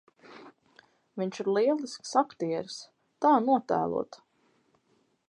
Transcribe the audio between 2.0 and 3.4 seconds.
aktieris! Tā